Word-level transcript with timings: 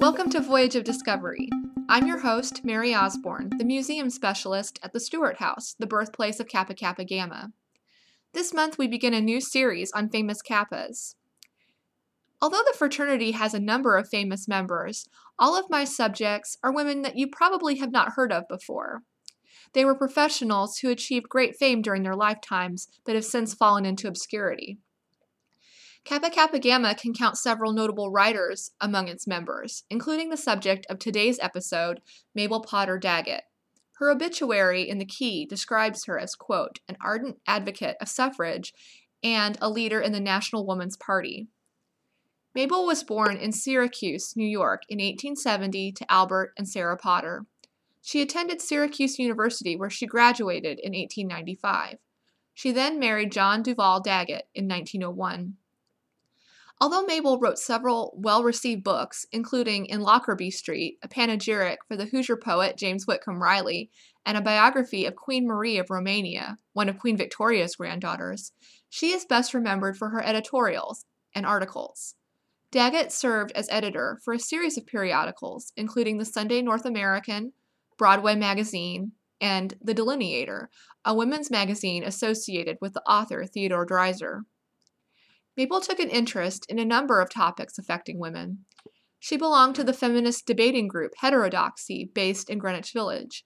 Welcome 0.00 0.30
to 0.30 0.40
Voyage 0.40 0.76
of 0.76 0.84
Discovery. 0.84 1.50
I'm 1.90 2.06
your 2.06 2.20
host, 2.20 2.64
Mary 2.64 2.94
Osborne, 2.94 3.50
the 3.58 3.66
museum 3.66 4.08
specialist 4.08 4.80
at 4.82 4.94
the 4.94 4.98
Stewart 4.98 5.40
House, 5.40 5.76
the 5.78 5.86
birthplace 5.86 6.40
of 6.40 6.48
Kappa 6.48 6.72
Kappa 6.72 7.04
Gamma. 7.04 7.52
This 8.32 8.54
month 8.54 8.78
we 8.78 8.88
begin 8.88 9.12
a 9.12 9.20
new 9.20 9.42
series 9.42 9.92
on 9.92 10.08
famous 10.08 10.40
Kappas. 10.40 11.16
Although 12.40 12.62
the 12.66 12.78
fraternity 12.78 13.32
has 13.32 13.52
a 13.52 13.60
number 13.60 13.98
of 13.98 14.08
famous 14.08 14.48
members, 14.48 15.06
all 15.38 15.54
of 15.54 15.68
my 15.68 15.84
subjects 15.84 16.56
are 16.64 16.72
women 16.72 17.02
that 17.02 17.18
you 17.18 17.28
probably 17.28 17.76
have 17.76 17.92
not 17.92 18.14
heard 18.14 18.32
of 18.32 18.48
before. 18.48 19.02
They 19.74 19.84
were 19.84 19.94
professionals 19.94 20.78
who 20.78 20.88
achieved 20.88 21.28
great 21.28 21.56
fame 21.58 21.82
during 21.82 22.04
their 22.04 22.16
lifetimes 22.16 22.88
but 23.04 23.16
have 23.16 23.26
since 23.26 23.52
fallen 23.52 23.84
into 23.84 24.08
obscurity. 24.08 24.78
Kappa 26.04 26.30
Kappa 26.30 26.58
Gamma 26.58 26.94
can 26.94 27.12
count 27.12 27.36
several 27.36 27.72
notable 27.72 28.10
writers 28.10 28.72
among 28.80 29.08
its 29.08 29.26
members, 29.26 29.84
including 29.90 30.30
the 30.30 30.36
subject 30.36 30.86
of 30.88 30.98
today's 30.98 31.38
episode, 31.40 32.00
Mabel 32.34 32.60
Potter 32.60 32.98
Daggett. 32.98 33.44
Her 33.98 34.10
obituary 34.10 34.88
in 34.88 34.98
the 34.98 35.04
Key 35.04 35.44
describes 35.44 36.06
her 36.06 36.18
as, 36.18 36.34
quote, 36.34 36.80
an 36.88 36.96
ardent 37.02 37.38
advocate 37.46 37.96
of 38.00 38.08
suffrage 38.08 38.72
and 39.22 39.58
a 39.60 39.68
leader 39.68 40.00
in 40.00 40.12
the 40.12 40.20
National 40.20 40.66
Woman's 40.66 40.96
Party. 40.96 41.48
Mabel 42.54 42.86
was 42.86 43.04
born 43.04 43.36
in 43.36 43.52
Syracuse, 43.52 44.34
New 44.34 44.48
York 44.48 44.82
in 44.88 44.96
1870 44.98 45.92
to 45.92 46.10
Albert 46.10 46.54
and 46.56 46.66
Sarah 46.66 46.96
Potter. 46.96 47.44
She 48.00 48.22
attended 48.22 48.62
Syracuse 48.62 49.18
University 49.18 49.76
where 49.76 49.90
she 49.90 50.06
graduated 50.06 50.80
in 50.80 50.92
1895. 50.92 51.98
She 52.54 52.72
then 52.72 52.98
married 52.98 53.32
John 53.32 53.62
Duval 53.62 54.00
Daggett 54.00 54.48
in 54.54 54.66
1901. 54.66 55.56
Although 56.80 57.02
Mabel 57.02 57.38
wrote 57.38 57.58
several 57.58 58.14
well 58.16 58.42
received 58.42 58.82
books, 58.82 59.26
including 59.32 59.86
In 59.86 60.00
Lockerbie 60.00 60.50
Street, 60.50 60.98
a 61.02 61.08
panegyric 61.08 61.78
for 61.86 61.96
the 61.96 62.06
Hoosier 62.06 62.36
poet 62.36 62.78
James 62.78 63.06
Whitcomb 63.06 63.42
Riley, 63.42 63.90
and 64.24 64.38
a 64.38 64.42
biography 64.42 65.04
of 65.04 65.14
Queen 65.14 65.46
Marie 65.46 65.78
of 65.78 65.90
Romania, 65.90 66.56
one 66.72 66.88
of 66.88 66.98
Queen 66.98 67.16
Victoria's 67.16 67.76
granddaughters, 67.76 68.52
she 68.88 69.12
is 69.12 69.24
best 69.24 69.52
remembered 69.52 69.96
for 69.96 70.08
her 70.10 70.22
editorials 70.22 71.04
and 71.34 71.44
articles. 71.44 72.14
Daggett 72.70 73.12
served 73.12 73.52
as 73.52 73.68
editor 73.68 74.18
for 74.24 74.32
a 74.32 74.38
series 74.38 74.78
of 74.78 74.86
periodicals, 74.86 75.72
including 75.76 76.18
the 76.18 76.24
Sunday 76.24 76.62
North 76.62 76.86
American, 76.86 77.52
Broadway 77.98 78.36
Magazine, 78.36 79.12
and 79.40 79.74
The 79.82 79.94
Delineator, 79.94 80.68
a 81.04 81.14
women's 81.14 81.50
magazine 81.50 82.04
associated 82.04 82.78
with 82.80 82.94
the 82.94 83.02
author 83.02 83.44
Theodore 83.46 83.86
Dreiser. 83.86 84.44
Mabel 85.60 85.82
took 85.82 86.00
an 86.00 86.08
interest 86.08 86.64
in 86.70 86.78
a 86.78 86.86
number 86.86 87.20
of 87.20 87.28
topics 87.28 87.76
affecting 87.76 88.18
women. 88.18 88.64
She 89.18 89.36
belonged 89.36 89.74
to 89.74 89.84
the 89.84 89.92
feminist 89.92 90.46
debating 90.46 90.88
group 90.88 91.12
Heterodoxy, 91.18 92.10
based 92.14 92.48
in 92.48 92.58
Greenwich 92.58 92.94
Village. 92.94 93.44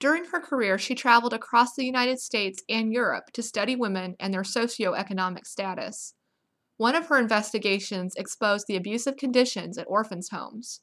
During 0.00 0.24
her 0.24 0.40
career, 0.40 0.78
she 0.78 0.94
traveled 0.94 1.34
across 1.34 1.74
the 1.74 1.84
United 1.84 2.20
States 2.20 2.62
and 2.70 2.90
Europe 2.90 3.32
to 3.34 3.42
study 3.42 3.76
women 3.76 4.16
and 4.18 4.32
their 4.32 4.44
socioeconomic 4.44 5.46
status. 5.46 6.14
One 6.78 6.94
of 6.94 7.08
her 7.08 7.18
investigations 7.18 8.14
exposed 8.16 8.66
the 8.66 8.76
abusive 8.76 9.18
conditions 9.18 9.76
at 9.76 9.84
orphans' 9.86 10.30
homes. 10.30 10.80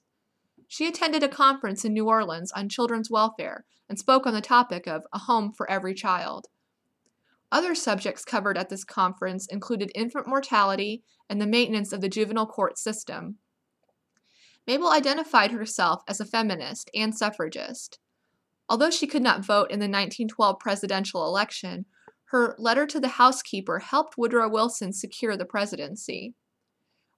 She 0.67 0.87
attended 0.87 1.23
a 1.23 1.29
conference 1.29 1.83
in 1.83 1.93
New 1.93 2.07
Orleans 2.07 2.51
on 2.51 2.69
children's 2.69 3.09
welfare 3.09 3.65
and 3.89 3.97
spoke 3.97 4.27
on 4.27 4.35
the 4.35 4.39
topic 4.39 4.85
of 4.85 5.07
a 5.11 5.17
home 5.17 5.51
for 5.51 5.67
every 5.67 5.95
child. 5.95 6.45
Other 7.51 7.73
subjects 7.73 8.23
covered 8.23 8.57
at 8.57 8.69
this 8.69 8.83
conference 8.83 9.47
included 9.47 9.91
infant 9.95 10.27
mortality 10.27 11.03
and 11.29 11.41
the 11.41 11.47
maintenance 11.47 11.91
of 11.91 12.01
the 12.01 12.09
juvenile 12.09 12.45
court 12.45 12.77
system. 12.77 13.37
Mabel 14.67 14.91
identified 14.91 15.51
herself 15.51 16.03
as 16.07 16.19
a 16.19 16.25
feminist 16.25 16.91
and 16.93 17.15
suffragist. 17.15 17.97
Although 18.69 18.91
she 18.91 19.07
could 19.07 19.23
not 19.23 19.43
vote 19.43 19.71
in 19.71 19.79
the 19.79 19.85
1912 19.85 20.59
presidential 20.59 21.25
election, 21.25 21.85
her 22.25 22.55
letter 22.59 22.85
to 22.85 22.99
the 22.99 23.07
housekeeper 23.07 23.79
helped 23.79 24.15
Woodrow 24.15 24.47
Wilson 24.47 24.93
secure 24.93 25.35
the 25.35 25.45
presidency. 25.45 26.35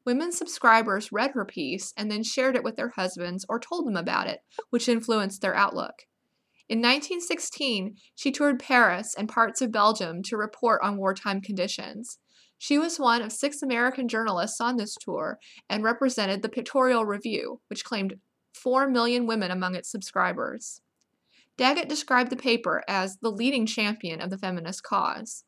Women 0.05 0.31
subscribers 0.31 1.11
read 1.11 1.31
her 1.31 1.43
piece 1.43 1.93
and 1.97 2.09
then 2.09 2.23
shared 2.23 2.55
it 2.55 2.63
with 2.63 2.77
their 2.77 2.89
husbands 2.95 3.45
or 3.49 3.59
told 3.59 3.85
them 3.85 3.97
about 3.97 4.27
it, 4.27 4.39
which 4.69 4.87
influenced 4.87 5.41
their 5.41 5.53
outlook. 5.53 6.03
In 6.71 6.77
1916, 6.77 7.97
she 8.15 8.31
toured 8.31 8.57
Paris 8.57 9.13
and 9.13 9.27
parts 9.27 9.61
of 9.61 9.73
Belgium 9.73 10.23
to 10.23 10.37
report 10.37 10.81
on 10.81 10.95
wartime 10.95 11.41
conditions. 11.41 12.17
She 12.57 12.77
was 12.77 12.97
one 12.97 13.21
of 13.21 13.33
six 13.33 13.61
American 13.61 14.07
journalists 14.07 14.61
on 14.61 14.77
this 14.77 14.95
tour 14.95 15.37
and 15.69 15.83
represented 15.83 16.41
the 16.41 16.47
Pictorial 16.47 17.05
Review, 17.05 17.59
which 17.67 17.83
claimed 17.83 18.15
4 18.53 18.87
million 18.87 19.27
women 19.27 19.51
among 19.51 19.75
its 19.75 19.91
subscribers. 19.91 20.79
Daggett 21.57 21.89
described 21.89 22.29
the 22.29 22.37
paper 22.37 22.85
as 22.87 23.17
the 23.17 23.31
leading 23.31 23.65
champion 23.65 24.21
of 24.21 24.29
the 24.29 24.37
feminist 24.37 24.81
cause. 24.81 25.43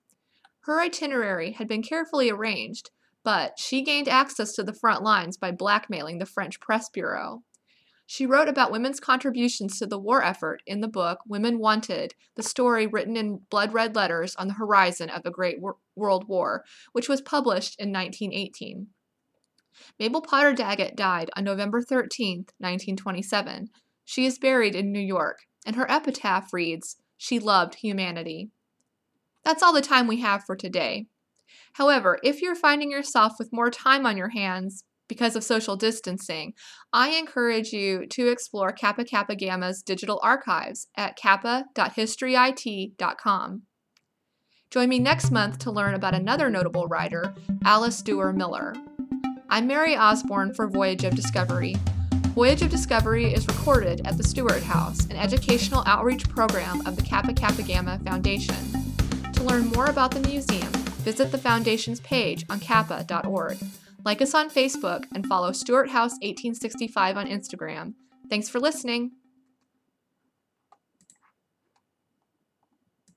Her 0.64 0.82
itinerary 0.82 1.54
had 1.54 1.70
been 1.70 1.84
carefully 1.84 2.30
arranged, 2.30 2.92
but 3.24 3.58
she 3.58 3.82
gained 3.82 4.10
access 4.10 4.52
to 4.56 4.64
the 4.64 4.74
front 4.74 5.02
lines 5.02 5.38
by 5.38 5.52
blackmailing 5.52 6.18
the 6.18 6.26
French 6.26 6.60
Press 6.60 6.90
Bureau. 6.90 7.44
She 8.14 8.28
wrote 8.28 8.48
about 8.48 8.72
women's 8.72 9.00
contributions 9.00 9.80
to 9.80 9.88
the 9.88 9.98
war 9.98 10.24
effort 10.24 10.62
in 10.68 10.82
the 10.82 10.88
book 10.88 11.22
Women 11.26 11.58
Wanted, 11.58 12.14
the 12.36 12.44
story 12.44 12.86
written 12.86 13.18
in 13.18 13.48
blood 13.50 13.74
red 13.74 13.96
letters 13.96 14.36
on 14.36 14.48
the 14.48 14.54
horizon 14.54 15.10
of 15.10 15.26
a 15.26 15.32
great 15.32 15.60
wor- 15.60 15.78
world 15.96 16.28
war, 16.28 16.64
which 16.92 17.10
was 17.10 17.24
published 17.24 17.80
in 17.80 17.92
1918. 17.92 18.90
Mabel 19.98 20.22
Potter 20.22 20.54
Daggett 20.54 20.96
died 20.96 21.32
on 21.36 21.44
November 21.44 21.82
13, 21.82 22.46
1927. 22.60 23.72
She 24.06 24.28
is 24.28 24.38
buried 24.38 24.76
in 24.76 24.92
New 24.92 25.00
York, 25.00 25.40
and 25.66 25.76
her 25.76 25.90
epitaph 25.90 26.54
reads, 26.54 26.98
She 27.18 27.40
loved 27.40 27.74
humanity. 27.82 28.52
That's 29.44 29.64
all 29.64 29.74
the 29.74 29.82
time 29.82 30.06
we 30.06 30.22
have 30.22 30.44
for 30.44 30.56
today. 30.56 31.08
However, 31.74 32.20
if 32.22 32.44
you're 32.44 32.54
finding 32.54 32.92
yourself 32.92 33.40
with 33.40 33.52
more 33.52 33.72
time 33.72 34.06
on 34.06 34.18
your 34.18 34.30
hands, 34.30 34.84
because 35.14 35.36
of 35.36 35.44
social 35.44 35.76
distancing, 35.76 36.56
I 36.92 37.10
encourage 37.10 37.72
you 37.72 38.08
to 38.08 38.30
explore 38.30 38.72
Kappa 38.72 39.06
Kappa 39.06 39.36
Gamma's 39.36 39.84
digital 39.84 40.20
archives 40.24 40.88
at 40.98 41.16
kappa.historyit.com. 41.16 43.62
Join 44.72 44.90
me 44.90 44.98
next 44.98 45.30
month 45.30 45.60
to 45.60 45.70
learn 45.70 45.94
about 45.94 46.16
another 46.16 46.50
notable 46.50 46.88
writer, 46.88 47.36
Alice 47.64 48.02
Duer 48.02 48.34
Miller. 48.34 48.74
I'm 49.52 49.68
Mary 49.68 49.96
Osborne 49.96 50.56
for 50.56 50.68
Voyage 50.68 51.04
of 51.04 51.14
Discovery. 51.14 51.76
Voyage 52.30 52.64
of 52.64 52.72
Discovery 52.72 53.32
is 53.32 53.48
recorded 53.48 54.02
at 54.08 54.18
the 54.18 54.24
Stewart 54.24 54.64
House, 54.64 55.06
an 55.06 55.18
educational 55.18 55.84
outreach 55.86 56.28
program 56.28 56.84
of 56.88 56.96
the 56.96 57.04
Kappa 57.04 57.34
Kappa 57.34 57.62
Gamma 57.62 58.00
Foundation. 58.04 58.56
To 59.34 59.44
learn 59.44 59.68
more 59.68 59.86
about 59.86 60.10
the 60.10 60.28
museum, 60.28 60.72
visit 61.04 61.32
the 61.32 61.38
Foundation's 61.38 62.00
page 62.00 62.48
on 62.50 62.60
kappa.org. 62.60 63.60
Like 64.06 64.22
us 64.22 64.34
on 64.34 64.50
Facebook 64.50 65.06
and 65.16 65.26
follow 65.26 65.52
Stewart 65.52 65.90
House 65.90 66.14
1865 66.22 67.18
on 67.18 67.28
Instagram. 67.28 67.94
Thanks 68.30 68.50
for 68.50 68.60
listening. 68.60 69.12